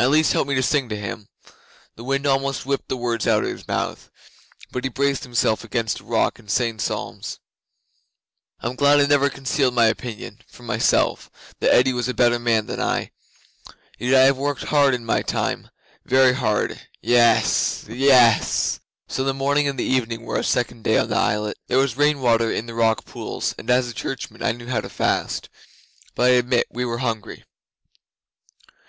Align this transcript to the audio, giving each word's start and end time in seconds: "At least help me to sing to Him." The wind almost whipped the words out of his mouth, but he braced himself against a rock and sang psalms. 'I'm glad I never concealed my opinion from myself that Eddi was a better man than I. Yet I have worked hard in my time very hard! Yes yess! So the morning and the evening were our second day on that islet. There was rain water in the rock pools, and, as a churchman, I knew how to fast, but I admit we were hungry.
"At 0.00 0.10
least 0.10 0.32
help 0.32 0.48
me 0.48 0.56
to 0.56 0.60
sing 0.62 0.88
to 0.88 0.96
Him." 0.98 1.28
The 1.94 2.02
wind 2.02 2.26
almost 2.26 2.66
whipped 2.66 2.88
the 2.88 2.96
words 2.96 3.28
out 3.28 3.44
of 3.44 3.48
his 3.50 3.68
mouth, 3.68 4.10
but 4.72 4.82
he 4.82 4.90
braced 4.90 5.22
himself 5.22 5.62
against 5.62 6.00
a 6.00 6.04
rock 6.04 6.40
and 6.40 6.50
sang 6.50 6.80
psalms. 6.80 7.38
'I'm 8.58 8.74
glad 8.74 8.98
I 8.98 9.06
never 9.06 9.30
concealed 9.30 9.72
my 9.74 9.86
opinion 9.86 10.40
from 10.48 10.66
myself 10.66 11.30
that 11.60 11.72
Eddi 11.72 11.92
was 11.92 12.08
a 12.08 12.12
better 12.12 12.40
man 12.40 12.66
than 12.66 12.80
I. 12.80 13.12
Yet 14.00 14.20
I 14.20 14.24
have 14.24 14.36
worked 14.36 14.64
hard 14.64 14.94
in 14.94 15.04
my 15.06 15.22
time 15.22 15.70
very 16.04 16.32
hard! 16.32 16.80
Yes 17.00 17.84
yess! 17.88 18.80
So 19.06 19.22
the 19.22 19.32
morning 19.32 19.68
and 19.68 19.78
the 19.78 19.84
evening 19.84 20.22
were 20.22 20.38
our 20.38 20.42
second 20.42 20.82
day 20.82 20.98
on 20.98 21.08
that 21.10 21.16
islet. 21.18 21.56
There 21.68 21.78
was 21.78 21.96
rain 21.96 22.20
water 22.20 22.50
in 22.50 22.66
the 22.66 22.74
rock 22.74 23.04
pools, 23.04 23.54
and, 23.56 23.70
as 23.70 23.86
a 23.88 23.94
churchman, 23.94 24.42
I 24.42 24.50
knew 24.50 24.66
how 24.66 24.80
to 24.80 24.88
fast, 24.88 25.48
but 26.16 26.32
I 26.32 26.34
admit 26.34 26.66
we 26.68 26.84
were 26.84 26.98
hungry. 26.98 27.44